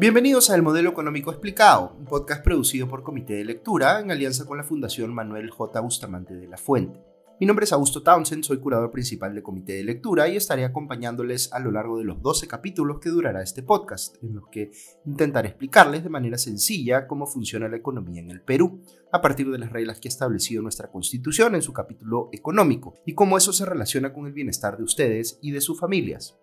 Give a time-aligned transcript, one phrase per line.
[0.00, 4.46] Bienvenidos a El Modelo Económico Explicado, un podcast producido por Comité de Lectura en alianza
[4.46, 5.78] con la Fundación Manuel J.
[5.78, 7.04] Bustamante de la Fuente.
[7.38, 11.52] Mi nombre es Augusto Townsend, soy curador principal de Comité de Lectura y estaré acompañándoles
[11.52, 14.70] a lo largo de los 12 capítulos que durará este podcast, en los que
[15.04, 18.80] intentaré explicarles de manera sencilla cómo funciona la economía en el Perú,
[19.12, 23.12] a partir de las reglas que ha establecido nuestra Constitución en su capítulo económico, y
[23.12, 26.38] cómo eso se relaciona con el bienestar de ustedes y de sus familias.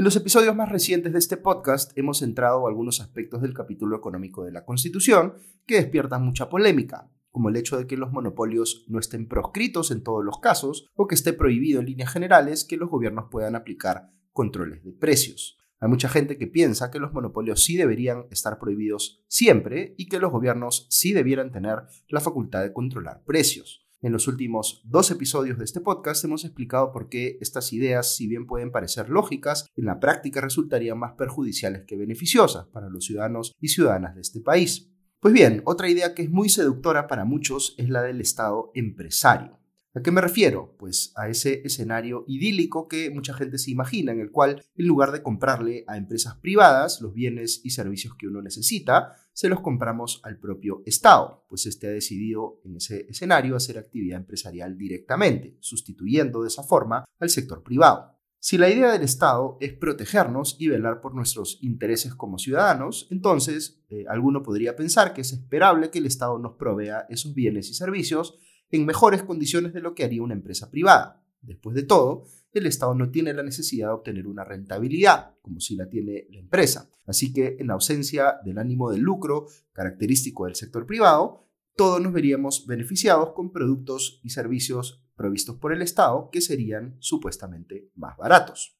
[0.00, 4.42] En los episodios más recientes de este podcast hemos centrado algunos aspectos del capítulo económico
[4.42, 5.34] de la Constitución
[5.66, 10.02] que despiertan mucha polémica, como el hecho de que los monopolios no estén proscritos en
[10.02, 14.10] todos los casos o que esté prohibido en líneas generales que los gobiernos puedan aplicar
[14.32, 15.58] controles de precios.
[15.80, 20.18] Hay mucha gente que piensa que los monopolios sí deberían estar prohibidos siempre y que
[20.18, 23.86] los gobiernos sí debieran tener la facultad de controlar precios.
[24.02, 28.26] En los últimos dos episodios de este podcast hemos explicado por qué estas ideas, si
[28.26, 33.52] bien pueden parecer lógicas, en la práctica resultarían más perjudiciales que beneficiosas para los ciudadanos
[33.60, 34.90] y ciudadanas de este país.
[35.20, 39.60] Pues bien, otra idea que es muy seductora para muchos es la del Estado empresario.
[39.92, 40.76] ¿A qué me refiero?
[40.78, 45.12] Pues a ese escenario idílico que mucha gente se imagina, en el cual, en lugar
[45.12, 50.20] de comprarle a empresas privadas los bienes y servicios que uno necesita, se los compramos
[50.24, 56.42] al propio Estado, pues este ha decidido en ese escenario hacer actividad empresarial directamente, sustituyendo
[56.42, 58.16] de esa forma al sector privado.
[58.42, 63.82] Si la idea del Estado es protegernos y velar por nuestros intereses como ciudadanos, entonces
[63.90, 67.74] eh, alguno podría pensar que es esperable que el Estado nos provea esos bienes y
[67.74, 68.38] servicios
[68.70, 71.22] en mejores condiciones de lo que haría una empresa privada.
[71.42, 75.76] Después de todo, el Estado no tiene la necesidad de obtener una rentabilidad, como si
[75.76, 76.90] la tiene la empresa.
[77.06, 82.66] Así que, en ausencia del ánimo de lucro característico del sector privado, todos nos veríamos
[82.66, 88.76] beneficiados con productos y servicios provistos por el Estado que serían supuestamente más baratos.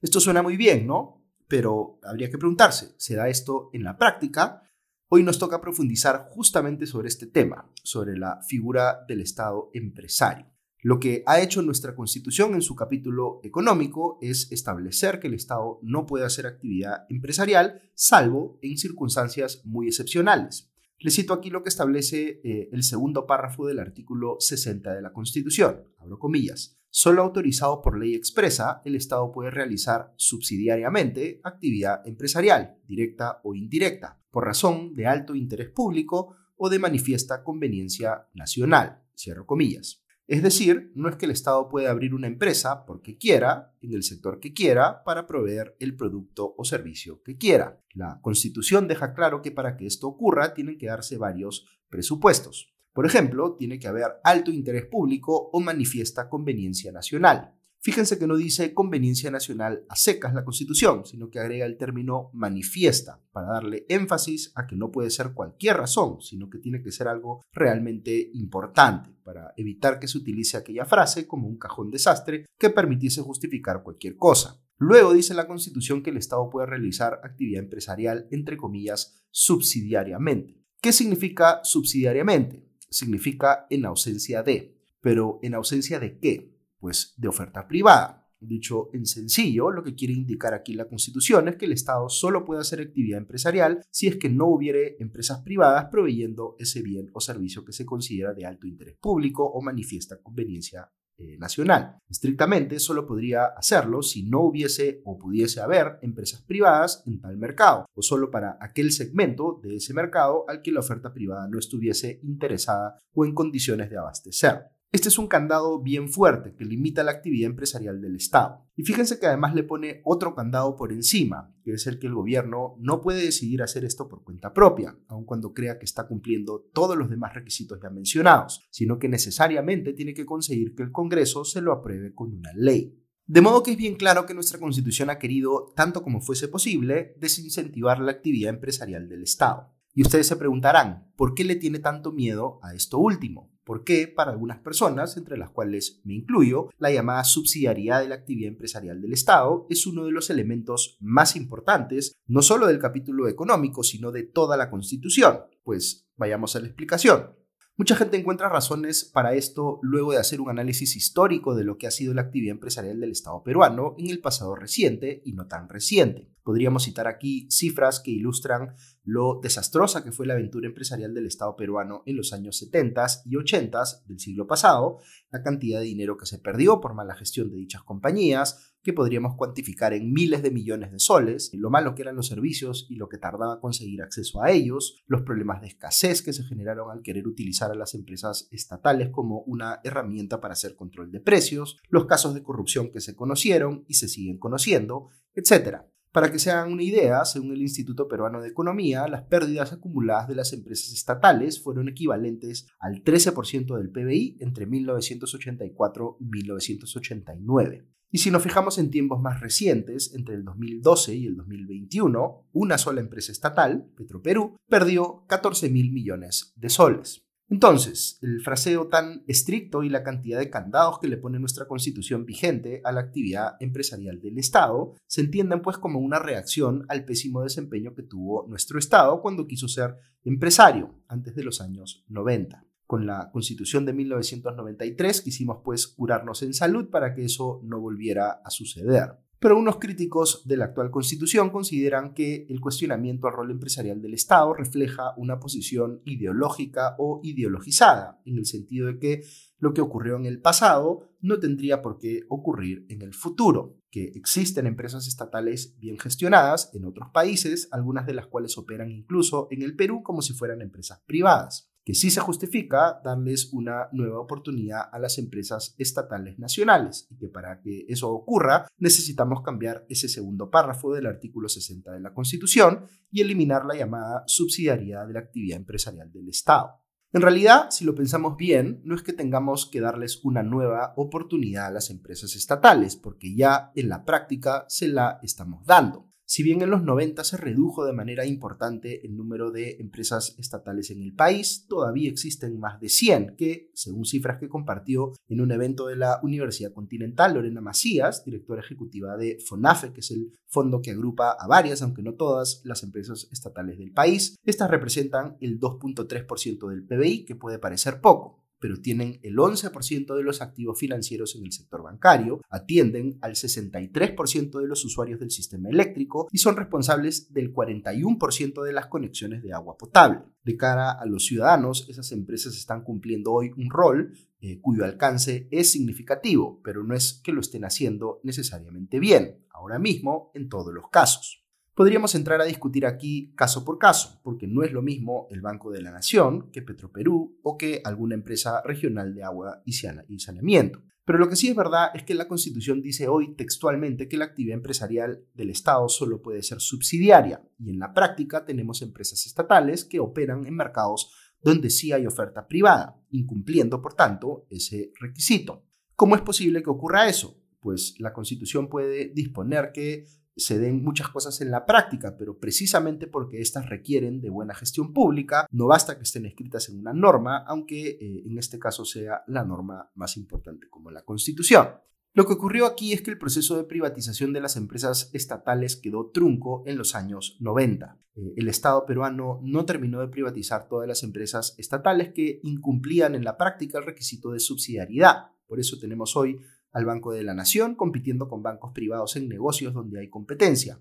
[0.00, 1.24] Esto suena muy bien, ¿no?
[1.48, 4.70] Pero habría que preguntarse, ¿se da esto en la práctica?
[5.08, 10.53] Hoy nos toca profundizar justamente sobre este tema, sobre la figura del Estado empresario.
[10.84, 15.78] Lo que ha hecho nuestra Constitución en su capítulo económico es establecer que el Estado
[15.80, 20.70] no puede hacer actividad empresarial salvo en circunstancias muy excepcionales.
[20.98, 25.14] Les cito aquí lo que establece eh, el segundo párrafo del artículo 60 de la
[25.14, 26.78] Constitución, abro comillas.
[26.90, 34.20] Solo autorizado por ley expresa, el Estado puede realizar subsidiariamente actividad empresarial, directa o indirecta,
[34.30, 39.00] por razón de alto interés público o de manifiesta conveniencia nacional.
[39.16, 40.03] Cierro comillas.
[40.26, 44.02] Es decir, no es que el Estado pueda abrir una empresa porque quiera, en el
[44.02, 47.80] sector que quiera, para proveer el producto o servicio que quiera.
[47.92, 52.74] La Constitución deja claro que para que esto ocurra tienen que darse varios presupuestos.
[52.94, 57.54] Por ejemplo, tiene que haber alto interés público o manifiesta conveniencia nacional.
[57.84, 62.30] Fíjense que no dice conveniencia nacional a secas la Constitución, sino que agrega el término
[62.32, 66.90] manifiesta para darle énfasis a que no puede ser cualquier razón, sino que tiene que
[66.90, 72.46] ser algo realmente importante para evitar que se utilice aquella frase como un cajón desastre
[72.58, 74.64] que permitiese justificar cualquier cosa.
[74.78, 80.58] Luego dice la Constitución que el Estado puede realizar actividad empresarial, entre comillas, subsidiariamente.
[80.80, 82.64] ¿Qué significa subsidiariamente?
[82.94, 84.78] significa en ausencia de.
[85.00, 86.53] Pero ¿en ausencia de qué?
[86.84, 88.28] Pues de oferta privada.
[88.38, 92.44] Dicho en sencillo, lo que quiere indicar aquí la Constitución es que el Estado solo
[92.44, 97.20] puede hacer actividad empresarial si es que no hubiere empresas privadas proveyendo ese bien o
[97.20, 102.00] servicio que se considera de alto interés público o manifiesta conveniencia eh, nacional.
[102.06, 107.86] Estrictamente solo podría hacerlo si no hubiese o pudiese haber empresas privadas en tal mercado,
[107.94, 112.20] o solo para aquel segmento de ese mercado al que la oferta privada no estuviese
[112.24, 114.73] interesada o en condiciones de abastecer.
[114.94, 118.64] Este es un candado bien fuerte que limita la actividad empresarial del Estado.
[118.76, 122.14] Y fíjense que además le pone otro candado por encima, que es el que el
[122.14, 126.70] gobierno no puede decidir hacer esto por cuenta propia, aun cuando crea que está cumpliendo
[126.72, 131.44] todos los demás requisitos ya mencionados, sino que necesariamente tiene que conseguir que el Congreso
[131.44, 132.96] se lo apruebe con una ley.
[133.26, 137.16] De modo que es bien claro que nuestra Constitución ha querido, tanto como fuese posible,
[137.18, 139.74] desincentivar la actividad empresarial del Estado.
[139.94, 143.54] Y ustedes se preguntarán, ¿por qué le tiene tanto miedo a esto último?
[143.64, 148.48] porque para algunas personas, entre las cuales me incluyo, la llamada subsidiariedad de la actividad
[148.48, 153.82] empresarial del Estado es uno de los elementos más importantes, no solo del capítulo económico,
[153.82, 155.40] sino de toda la Constitución.
[155.62, 157.30] Pues vayamos a la explicación.
[157.76, 161.88] Mucha gente encuentra razones para esto luego de hacer un análisis histórico de lo que
[161.88, 165.68] ha sido la actividad empresarial del Estado peruano en el pasado reciente y no tan
[165.68, 166.30] reciente.
[166.44, 171.56] Podríamos citar aquí cifras que ilustran lo desastrosa que fue la aventura empresarial del Estado
[171.56, 174.98] peruano en los años 70 y 80 del siglo pasado,
[175.32, 179.34] la cantidad de dinero que se perdió por mala gestión de dichas compañías, que podríamos
[179.34, 183.08] cuantificar en miles de millones de soles, lo malo que eran los servicios y lo
[183.08, 187.26] que tardaba conseguir acceso a ellos, los problemas de escasez que se generaron al querer
[187.26, 192.34] utilizar a las empresas estatales como una herramienta para hacer control de precios, los casos
[192.34, 195.78] de corrupción que se conocieron y se siguen conociendo, etc.
[196.12, 200.28] Para que se hagan una idea, según el Instituto Peruano de Economía, las pérdidas acumuladas
[200.28, 207.93] de las empresas estatales fueron equivalentes al 13% del PBI entre 1984 y 1989.
[208.10, 212.78] Y si nos fijamos en tiempos más recientes, entre el 2012 y el 2021, una
[212.78, 217.24] sola empresa estatal, Petroperú, perdió 14 mil millones de soles.
[217.50, 222.24] Entonces, el fraseo tan estricto y la cantidad de candados que le pone nuestra constitución
[222.24, 227.42] vigente a la actividad empresarial del Estado se entienden pues como una reacción al pésimo
[227.42, 232.64] desempeño que tuvo nuestro Estado cuando quiso ser empresario antes de los años 90.
[232.86, 238.42] Con la constitución de 1993 quisimos pues curarnos en salud para que eso no volviera
[238.44, 239.24] a suceder.
[239.44, 244.14] Pero unos críticos de la actual constitución consideran que el cuestionamiento al rol empresarial del
[244.14, 249.22] Estado refleja una posición ideológica o ideologizada, en el sentido de que
[249.58, 254.12] lo que ocurrió en el pasado no tendría por qué ocurrir en el futuro, que
[254.14, 259.60] existen empresas estatales bien gestionadas en otros países, algunas de las cuales operan incluso en
[259.60, 264.88] el Perú como si fueran empresas privadas que sí se justifica darles una nueva oportunidad
[264.90, 270.50] a las empresas estatales nacionales y que para que eso ocurra necesitamos cambiar ese segundo
[270.50, 275.58] párrafo del artículo 60 de la Constitución y eliminar la llamada subsidiariedad de la actividad
[275.58, 276.80] empresarial del Estado.
[277.12, 281.66] En realidad, si lo pensamos bien, no es que tengamos que darles una nueva oportunidad
[281.66, 286.10] a las empresas estatales, porque ya en la práctica se la estamos dando.
[286.34, 290.90] Si bien en los 90 se redujo de manera importante el número de empresas estatales
[290.90, 295.52] en el país, todavía existen más de 100 que, según cifras que compartió en un
[295.52, 300.82] evento de la Universidad Continental, Lorena Macías, directora ejecutiva de FONAFE, que es el fondo
[300.82, 305.60] que agrupa a varias, aunque no todas, las empresas estatales del país, estas representan el
[305.60, 311.36] 2.3% del PBI, que puede parecer poco pero tienen el 11% de los activos financieros
[311.36, 316.56] en el sector bancario, atienden al 63% de los usuarios del sistema eléctrico y son
[316.56, 320.20] responsables del 41% de las conexiones de agua potable.
[320.44, 325.46] De cara a los ciudadanos, esas empresas están cumpliendo hoy un rol eh, cuyo alcance
[325.50, 330.72] es significativo, pero no es que lo estén haciendo necesariamente bien, ahora mismo en todos
[330.72, 331.43] los casos.
[331.74, 335.72] Podríamos entrar a discutir aquí caso por caso, porque no es lo mismo el Banco
[335.72, 340.82] de la Nación que Petroperú o que alguna empresa regional de agua y saneamiento.
[341.04, 344.24] Pero lo que sí es verdad es que la Constitución dice hoy textualmente que la
[344.24, 349.84] actividad empresarial del Estado solo puede ser subsidiaria y en la práctica tenemos empresas estatales
[349.84, 351.12] que operan en mercados
[351.42, 355.66] donde sí hay oferta privada, incumpliendo por tanto ese requisito.
[355.94, 357.38] ¿Cómo es posible que ocurra eso?
[357.60, 360.06] Pues la Constitución puede disponer que
[360.36, 364.92] se den muchas cosas en la práctica, pero precisamente porque éstas requieren de buena gestión
[364.92, 369.22] pública, no basta que estén escritas en una norma, aunque eh, en este caso sea
[369.26, 371.68] la norma más importante como la Constitución.
[372.16, 376.10] Lo que ocurrió aquí es que el proceso de privatización de las empresas estatales quedó
[376.10, 377.98] trunco en los años 90.
[378.14, 383.24] Eh, el Estado peruano no terminó de privatizar todas las empresas estatales que incumplían en
[383.24, 385.32] la práctica el requisito de subsidiariedad.
[385.48, 386.40] Por eso tenemos hoy
[386.74, 390.80] al Banco de la Nación, compitiendo con bancos privados en negocios donde hay competencia,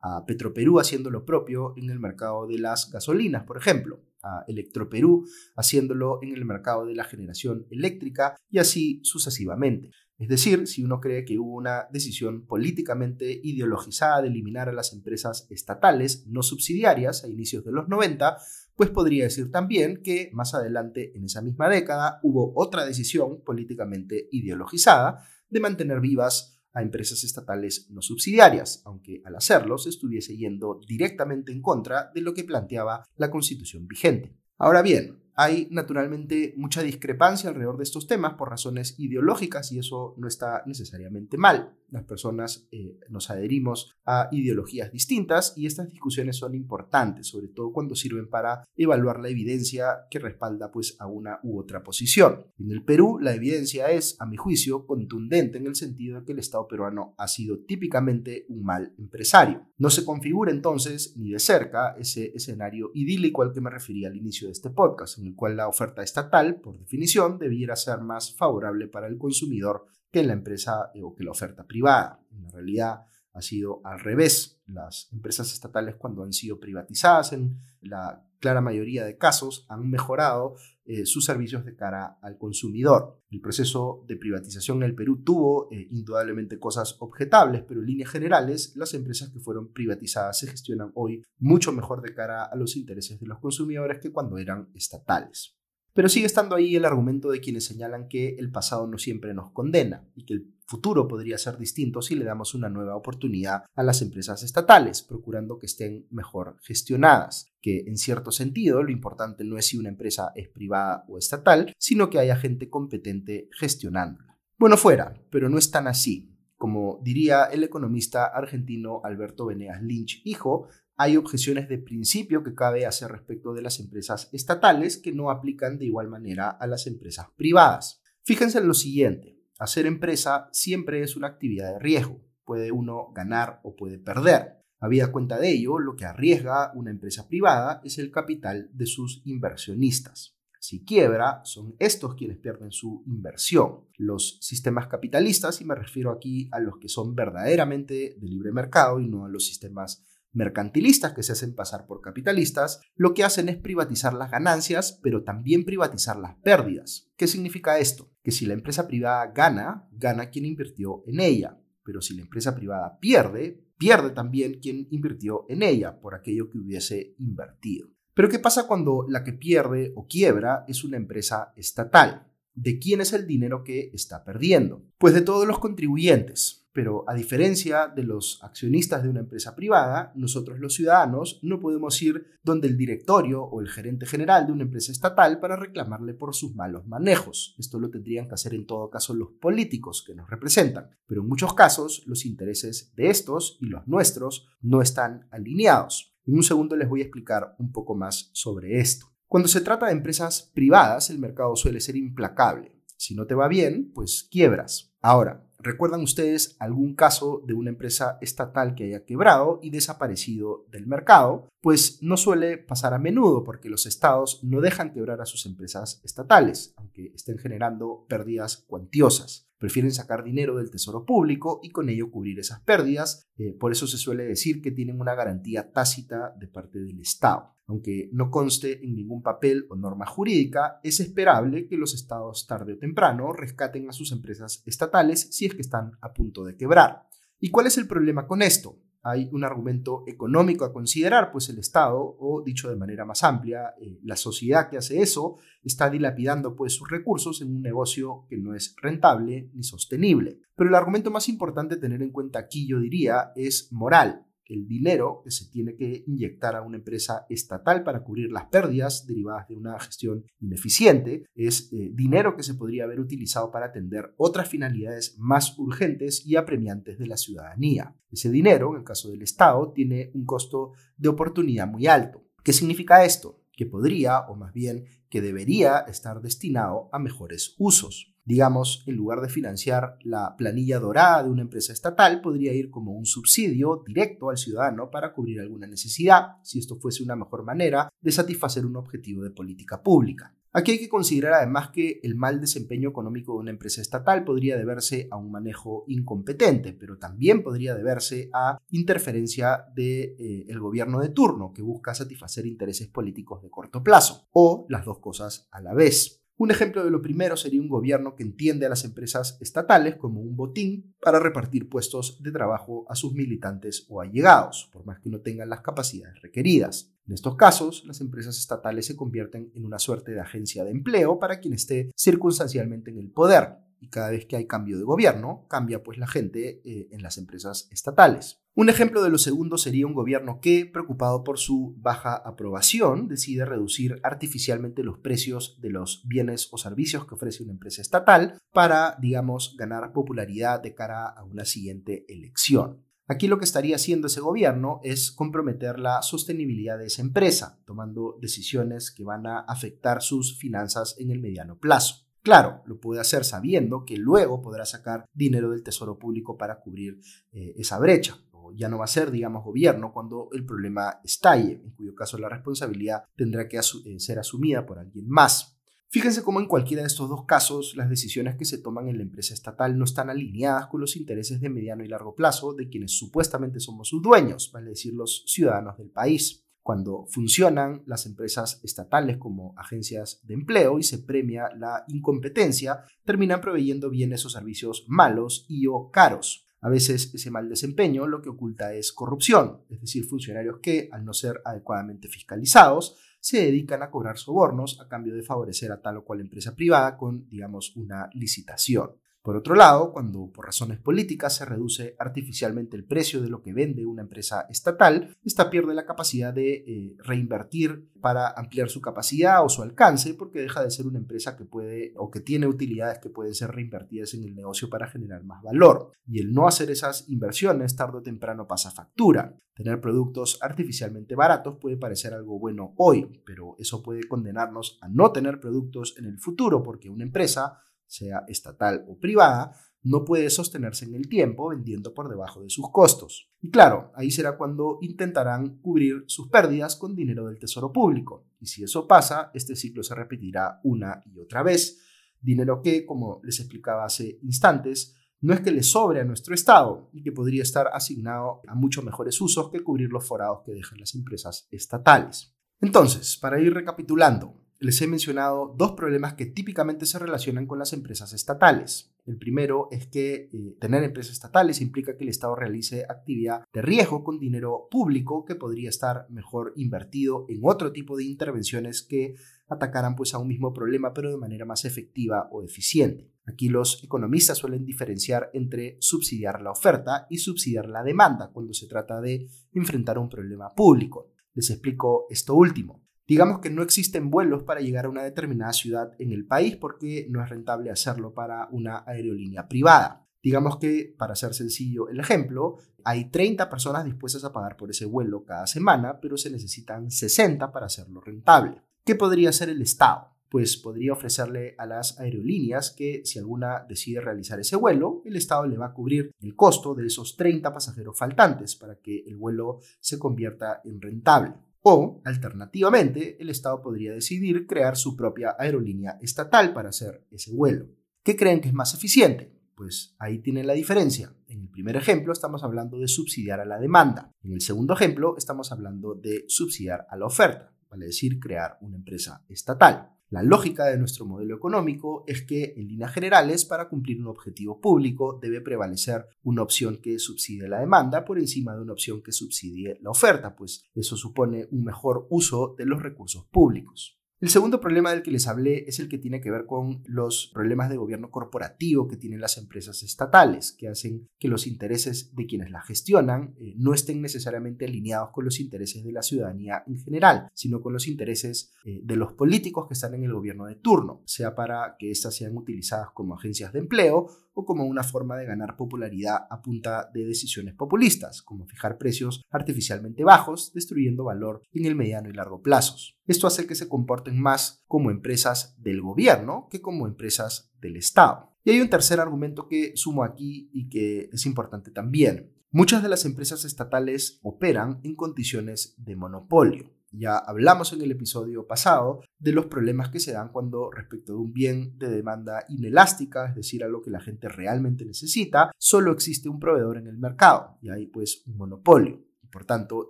[0.00, 5.26] a Petroperú haciendo lo propio en el mercado de las gasolinas, por ejemplo, a Electroperú
[5.56, 9.90] haciéndolo en el mercado de la generación eléctrica y así sucesivamente.
[10.24, 14.94] Es decir, si uno cree que hubo una decisión políticamente ideologizada de eliminar a las
[14.94, 18.38] empresas estatales no subsidiarias a inicios de los 90,
[18.74, 24.30] pues podría decir también que más adelante en esa misma década hubo otra decisión políticamente
[24.32, 30.80] ideologizada de mantener vivas a empresas estatales no subsidiarias, aunque al hacerlo se estuviese yendo
[30.88, 34.38] directamente en contra de lo que planteaba la constitución vigente.
[34.56, 40.14] Ahora bien, hay naturalmente mucha discrepancia alrededor de estos temas por razones ideológicas y eso
[40.18, 41.74] no está necesariamente mal.
[41.90, 47.72] Las personas eh, nos adherimos a ideologías distintas y estas discusiones son importantes, sobre todo
[47.72, 52.46] cuando sirven para evaluar la evidencia que respalda pues, a una u otra posición.
[52.58, 56.32] En el Perú, la evidencia es, a mi juicio, contundente en el sentido de que
[56.32, 59.68] el Estado peruano ha sido típicamente un mal empresario.
[59.78, 64.16] No se configura entonces ni de cerca ese escenario idílico al que me refería al
[64.16, 68.36] inicio de este podcast en el cual la oferta estatal, por definición, debiera ser más
[68.36, 72.20] favorable para el consumidor que la empresa eh, o que la oferta privada.
[72.30, 74.60] En realidad, ha sido al revés.
[74.66, 80.54] Las empresas estatales cuando han sido privatizadas en la clara mayoría de casos han mejorado
[80.86, 83.20] eh, sus servicios de cara al consumidor.
[83.30, 88.10] El proceso de privatización en el Perú tuvo eh, indudablemente cosas objetables, pero en líneas
[88.10, 92.76] generales las empresas que fueron privatizadas se gestionan hoy mucho mejor de cara a los
[92.76, 95.58] intereses de los consumidores que cuando eran estatales.
[95.94, 99.52] Pero sigue estando ahí el argumento de quienes señalan que el pasado no siempre nos
[99.52, 103.82] condena y que el futuro podría ser distinto si le damos una nueva oportunidad a
[103.84, 109.56] las empresas estatales, procurando que estén mejor gestionadas, que en cierto sentido lo importante no
[109.56, 114.36] es si una empresa es privada o estatal, sino que haya gente competente gestionándola.
[114.58, 116.30] Bueno, fuera, pero no es tan así.
[116.56, 122.86] Como diría el economista argentino Alberto Venegas Lynch, hijo, hay objeciones de principio que cabe
[122.86, 127.26] hacer respecto de las empresas estatales que no aplican de igual manera a las empresas
[127.36, 128.00] privadas.
[128.22, 133.60] Fíjense en lo siguiente, hacer empresa siempre es una actividad de riesgo, puede uno ganar
[133.64, 134.60] o puede perder.
[134.78, 139.22] Habida cuenta de ello, lo que arriesga una empresa privada es el capital de sus
[139.24, 140.36] inversionistas.
[140.60, 143.80] Si quiebra, son estos quienes pierden su inversión.
[143.98, 148.98] Los sistemas capitalistas, y me refiero aquí a los que son verdaderamente de libre mercado
[149.00, 150.02] y no a los sistemas
[150.34, 155.22] mercantilistas que se hacen pasar por capitalistas, lo que hacen es privatizar las ganancias, pero
[155.22, 157.10] también privatizar las pérdidas.
[157.16, 158.10] ¿Qué significa esto?
[158.22, 162.54] Que si la empresa privada gana, gana quien invirtió en ella, pero si la empresa
[162.54, 167.88] privada pierde, pierde también quien invirtió en ella por aquello que hubiese invertido.
[168.14, 172.28] Pero ¿qué pasa cuando la que pierde o quiebra es una empresa estatal?
[172.54, 174.84] ¿De quién es el dinero que está perdiendo?
[174.98, 176.64] Pues de todos los contribuyentes.
[176.72, 182.02] Pero a diferencia de los accionistas de una empresa privada, nosotros los ciudadanos no podemos
[182.02, 186.34] ir donde el directorio o el gerente general de una empresa estatal para reclamarle por
[186.34, 187.54] sus malos manejos.
[187.58, 190.90] Esto lo tendrían que hacer en todo caso los políticos que nos representan.
[191.06, 196.16] Pero en muchos casos los intereses de estos y los nuestros no están alineados.
[196.26, 199.13] En un segundo les voy a explicar un poco más sobre esto.
[199.28, 202.80] Cuando se trata de empresas privadas, el mercado suele ser implacable.
[202.96, 204.94] Si no te va bien, pues quiebras.
[205.00, 210.86] Ahora, ¿recuerdan ustedes algún caso de una empresa estatal que haya quebrado y desaparecido del
[210.86, 211.48] mercado?
[211.60, 216.00] Pues no suele pasar a menudo porque los estados no dejan quebrar a sus empresas
[216.04, 222.10] estatales, aunque estén generando pérdidas cuantiosas prefieren sacar dinero del tesoro público y con ello
[222.10, 223.30] cubrir esas pérdidas.
[223.38, 227.54] Eh, por eso se suele decir que tienen una garantía tácita de parte del Estado.
[227.66, 232.74] Aunque no conste en ningún papel o norma jurídica, es esperable que los estados tarde
[232.74, 237.08] o temprano rescaten a sus empresas estatales si es que están a punto de quebrar.
[237.40, 238.78] ¿Y cuál es el problema con esto?
[239.04, 243.74] Hay un argumento económico a considerar, pues el Estado, o dicho de manera más amplia,
[243.80, 248.38] eh, la sociedad que hace eso, está dilapidando pues sus recursos en un negocio que
[248.38, 250.40] no es rentable ni sostenible.
[250.56, 254.66] Pero el argumento más importante a tener en cuenta aquí, yo diría, es moral el
[254.66, 259.48] dinero que se tiene que inyectar a una empresa estatal para cubrir las pérdidas derivadas
[259.48, 264.48] de una gestión ineficiente es eh, dinero que se podría haber utilizado para atender otras
[264.48, 267.96] finalidades más urgentes y apremiantes de la ciudadanía.
[268.10, 272.24] Ese dinero, en el caso del Estado, tiene un costo de oportunidad muy alto.
[272.42, 273.42] ¿Qué significa esto?
[273.52, 278.13] Que podría, o más bien que debería estar destinado a mejores usos.
[278.24, 282.92] Digamos, en lugar de financiar la planilla dorada de una empresa estatal, podría ir como
[282.92, 287.88] un subsidio directo al ciudadano para cubrir alguna necesidad, si esto fuese una mejor manera
[288.00, 290.34] de satisfacer un objetivo de política pública.
[290.56, 294.56] Aquí hay que considerar además que el mal desempeño económico de una empresa estatal podría
[294.56, 301.00] deberse a un manejo incompetente, pero también podría deberse a interferencia del de, eh, gobierno
[301.00, 305.60] de turno que busca satisfacer intereses políticos de corto plazo, o las dos cosas a
[305.60, 306.23] la vez.
[306.36, 310.20] Un ejemplo de lo primero sería un gobierno que entiende a las empresas estatales como
[310.20, 315.10] un botín para repartir puestos de trabajo a sus militantes o allegados, por más que
[315.10, 316.92] no tengan las capacidades requeridas.
[317.06, 321.20] En estos casos, las empresas estatales se convierten en una suerte de agencia de empleo
[321.20, 325.46] para quien esté circunstancialmente en el poder, y cada vez que hay cambio de gobierno,
[325.48, 328.40] cambia pues la gente eh, en las empresas estatales.
[328.54, 333.44] Un ejemplo de lo segundo sería un gobierno que, preocupado por su baja aprobación, decide
[333.44, 338.96] reducir artificialmente los precios de los bienes o servicios que ofrece una empresa estatal para,
[339.00, 342.84] digamos, ganar popularidad de cara a una siguiente elección.
[343.06, 348.16] Aquí lo que estaría haciendo ese gobierno es comprometer la sostenibilidad de esa empresa, tomando
[348.22, 352.03] decisiones que van a afectar sus finanzas en el mediano plazo.
[352.24, 356.98] Claro, lo puede hacer sabiendo que luego podrá sacar dinero del tesoro público para cubrir
[357.32, 358.16] eh, esa brecha.
[358.32, 362.16] O ya no va a ser, digamos, gobierno cuando el problema estalle, en cuyo caso
[362.16, 365.58] la responsabilidad tendrá que eh, ser asumida por alguien más.
[365.90, 369.02] Fíjense cómo en cualquiera de estos dos casos las decisiones que se toman en la
[369.02, 372.96] empresa estatal no están alineadas con los intereses de mediano y largo plazo de quienes
[372.98, 379.18] supuestamente somos sus dueños, vale decir los ciudadanos del país cuando funcionan las empresas estatales
[379.18, 385.44] como agencias de empleo y se premia la incompetencia, terminan proveyendo bienes o servicios malos
[385.46, 386.48] y o caros.
[386.62, 391.04] A veces ese mal desempeño lo que oculta es corrupción, es decir, funcionarios que, al
[391.04, 395.98] no ser adecuadamente fiscalizados, se dedican a cobrar sobornos a cambio de favorecer a tal
[395.98, 398.92] o cual empresa privada con, digamos, una licitación.
[399.24, 403.54] Por otro lado, cuando por razones políticas se reduce artificialmente el precio de lo que
[403.54, 409.42] vende una empresa estatal, esta pierde la capacidad de eh, reinvertir para ampliar su capacidad
[409.42, 412.98] o su alcance porque deja de ser una empresa que puede o que tiene utilidades
[412.98, 415.92] que pueden ser reinvertidas en el negocio para generar más valor.
[416.06, 419.38] Y el no hacer esas inversiones tarde o temprano pasa factura.
[419.54, 425.12] Tener productos artificialmente baratos puede parecer algo bueno hoy, pero eso puede condenarnos a no
[425.12, 427.62] tener productos en el futuro porque una empresa
[427.94, 432.70] sea estatal o privada, no puede sostenerse en el tiempo vendiendo por debajo de sus
[432.70, 433.30] costos.
[433.42, 438.26] Y claro, ahí será cuando intentarán cubrir sus pérdidas con dinero del tesoro público.
[438.40, 441.82] Y si eso pasa, este ciclo se repetirá una y otra vez.
[442.18, 446.88] Dinero que, como les explicaba hace instantes, no es que le sobre a nuestro Estado
[446.92, 450.80] y que podría estar asignado a mucho mejores usos que cubrir los forados que dejan
[450.80, 452.34] las empresas estatales.
[452.60, 457.72] Entonces, para ir recapitulando, les he mencionado dos problemas que típicamente se relacionan con las
[457.72, 458.94] empresas estatales.
[459.06, 463.60] El primero es que eh, tener empresas estatales implica que el Estado realice actividad de
[463.60, 469.16] riesgo con dinero público que podría estar mejor invertido en otro tipo de intervenciones que
[469.48, 473.12] atacaran pues a un mismo problema pero de manera más efectiva o eficiente.
[473.26, 478.66] Aquí los economistas suelen diferenciar entre subsidiar la oferta y subsidiar la demanda cuando se
[478.66, 481.10] trata de enfrentar un problema público.
[481.34, 482.83] Les explico esto último.
[483.06, 487.06] Digamos que no existen vuelos para llegar a una determinada ciudad en el país porque
[487.10, 490.06] no es rentable hacerlo para una aerolínea privada.
[490.22, 494.86] Digamos que, para ser sencillo el ejemplo, hay 30 personas dispuestas a pagar por ese
[494.86, 498.62] vuelo cada semana, pero se necesitan 60 para hacerlo rentable.
[498.86, 500.08] ¿Qué podría hacer el Estado?
[500.30, 505.46] Pues podría ofrecerle a las aerolíneas que si alguna decide realizar ese vuelo, el Estado
[505.46, 509.60] le va a cubrir el costo de esos 30 pasajeros faltantes para que el vuelo
[509.80, 511.34] se convierta en rentable.
[511.66, 517.68] O, alternativamente, el Estado podría decidir crear su propia aerolínea estatal para hacer ese vuelo.
[518.02, 519.32] ¿Qué creen que es más eficiente?
[519.54, 521.14] Pues ahí tienen la diferencia.
[521.26, 524.10] En el primer ejemplo estamos hablando de subsidiar a la demanda.
[524.22, 528.76] En el segundo ejemplo estamos hablando de subsidiar a la oferta, vale decir, crear una
[528.76, 529.93] empresa estatal.
[530.14, 534.60] La lógica de nuestro modelo económico es que, en líneas generales, para cumplir un objetivo
[534.60, 539.10] público debe prevalecer una opción que subsidie la demanda por encima de una opción que
[539.10, 543.98] subsidie la oferta, pues eso supone un mejor uso de los recursos públicos.
[544.24, 547.30] El segundo problema del que les hablé es el que tiene que ver con los
[547.34, 552.24] problemas de gobierno corporativo que tienen las empresas estatales, que hacen que los intereses de
[552.24, 556.78] quienes la gestionan eh, no estén necesariamente alineados con los intereses de la ciudadanía en
[556.78, 560.54] general, sino con los intereses eh, de los políticos que están en el gobierno de
[560.54, 565.16] turno, sea para que éstas sean utilizadas como agencias de empleo o como una forma
[565.16, 571.42] de ganar popularidad a punta de decisiones populistas, como fijar precios artificialmente bajos, destruyendo valor
[571.52, 572.96] en el mediano y largo plazos.
[573.06, 578.34] Esto hace que se comporten más como empresas del gobierno que como empresas del Estado.
[578.44, 582.34] Y hay un tercer argumento que sumo aquí y que es importante también.
[582.50, 586.70] Muchas de las empresas estatales operan en condiciones de monopolio.
[586.92, 591.18] Ya hablamos en el episodio pasado de los problemas que se dan cuando respecto de
[591.18, 595.90] un bien de demanda inelástica, es decir, a lo que la gente realmente necesita, solo
[595.90, 599.02] existe un proveedor en el mercado y hay pues un monopolio.
[599.34, 599.88] Por tanto,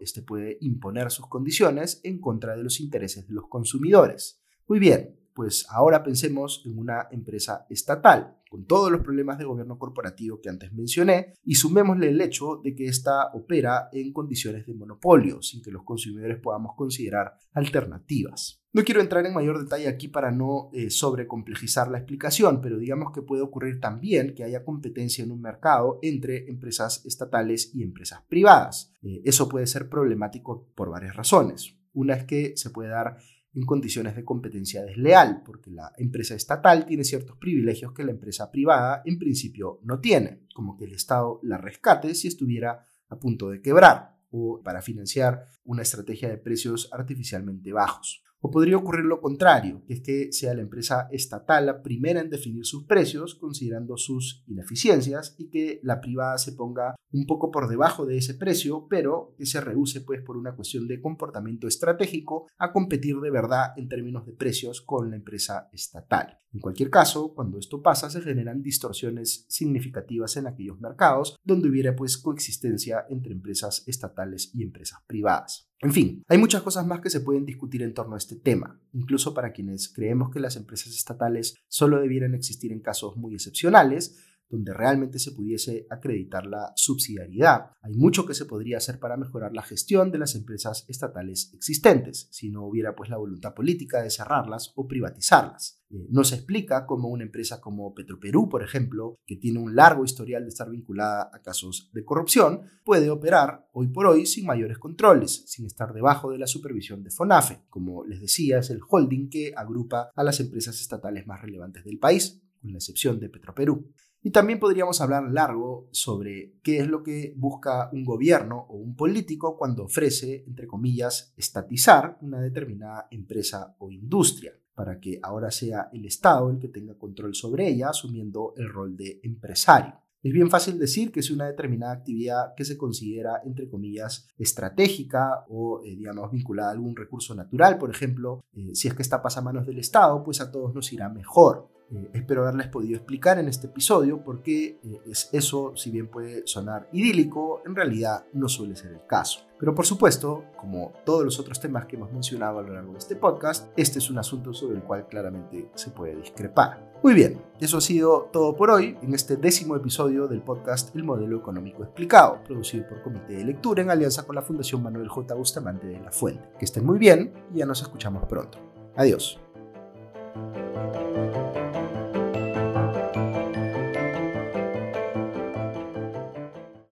[0.01, 4.41] este puede imponer sus condiciones en contra de los intereses de los consumidores.
[4.67, 9.79] Muy bien, pues ahora pensemos en una empresa estatal, con todos los problemas de gobierno
[9.79, 14.75] corporativo que antes mencioné, y sumémosle el hecho de que ésta opera en condiciones de
[14.75, 18.65] monopolio, sin que los consumidores podamos considerar alternativas.
[18.73, 23.13] No quiero entrar en mayor detalle aquí para no eh, sobrecomplejizar la explicación, pero digamos
[23.13, 28.23] que puede ocurrir también que haya competencia en un mercado entre empresas estatales y empresas
[28.29, 28.93] privadas.
[29.03, 31.77] Eh, eso puede ser problemático por varias razones.
[31.93, 33.19] Una es que se puede dar
[33.55, 38.51] en condiciones de competencia desleal, porque la empresa estatal tiene ciertos privilegios que la empresa
[38.51, 43.51] privada en principio no tiene, como que el Estado la rescate si estuviera a punto
[43.51, 48.25] de quebrar o para financiar una estrategia de precios artificialmente bajos.
[48.47, 52.29] O podría ocurrir lo contrario, que es que sea la empresa estatal la primera en
[52.29, 57.71] definir sus precios, considerando sus ineficiencias, y que la privada se ponga un poco por
[57.71, 62.49] debajo de ese precio, pero que se rehúse pues por una cuestión de comportamiento estratégico
[62.59, 66.39] a competir de verdad en términos de precios con la empresa estatal.
[66.53, 71.97] En cualquier caso, cuando esto pasa, se generan distorsiones significativas en aquellos mercados donde hubiera
[71.97, 75.71] pues coexistencia entre empresas estatales y empresas privadas.
[75.85, 78.81] En fin, hay muchas cosas más que se pueden discutir en torno a este tema,
[78.95, 84.17] incluso para quienes creemos que las empresas estatales solo debieran existir en casos muy excepcionales,
[84.55, 87.73] donde realmente se pudiese acreditar la subsidiariedad.
[87.83, 92.29] Hay mucho que se podría hacer para mejorar la gestión de las empresas estatales existentes,
[92.31, 95.83] si no hubiera pues la voluntad política de cerrarlas o privatizarlas.
[95.91, 100.05] Eh, no se explica cómo una empresa como Petroperú, por ejemplo, que tiene un largo
[100.05, 104.79] historial de estar vinculada a casos de corrupción, puede operar hoy por hoy sin mayores
[104.79, 107.61] controles, sin estar debajo de la supervisión de FONAFE.
[107.69, 111.99] Como les decía, es el holding que agrupa a las empresas estatales más relevantes del
[111.99, 113.93] país, con la excepción de Petroperú.
[114.27, 118.97] Y también podríamos hablar largo sobre qué es lo que busca un gobierno o un
[118.97, 125.91] político cuando ofrece, entre comillas, estatizar una determinada empresa o industria, para que ahora sea
[125.93, 129.93] el Estado el que tenga control sobre ella, asumiendo el rol de empresario.
[130.23, 135.45] Es bien fácil decir que es una determinada actividad que se considera, entre comillas, estratégica
[135.51, 137.77] o, eh, digamos, vinculada a algún recurso natural.
[137.77, 140.75] Por ejemplo, eh, si es que esta pasa a manos del Estado, pues a todos
[140.75, 141.69] nos irá mejor.
[141.91, 146.09] Eh, espero haberles podido explicar en este episodio por qué eh, es eso, si bien
[146.09, 149.41] puede sonar idílico, en realidad no suele ser el caso.
[149.59, 152.99] Pero por supuesto, como todos los otros temas que hemos mencionado a lo largo de
[152.99, 156.93] este podcast, este es un asunto sobre el cual claramente se puede discrepar.
[157.03, 161.05] Muy bien, eso ha sido todo por hoy en este décimo episodio del podcast El
[161.05, 165.35] Modelo Económico Explicado, producido por Comité de Lectura en alianza con la Fundación Manuel J.
[165.35, 166.49] Bustamante de la Fuente.
[166.59, 168.59] Que estén muy bien y ya nos escuchamos pronto.
[168.97, 169.44] Adiós.